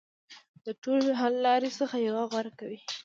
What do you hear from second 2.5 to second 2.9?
کوي.